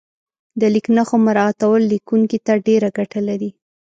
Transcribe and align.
د 0.59 0.61
لیک 0.73 0.85
نښو 0.95 1.17
مراعاتول 1.27 1.81
لیکونکي 1.93 2.39
ته 2.45 2.53
ډېره 2.67 2.87
ګټه 2.97 3.19
لري. 3.29 3.49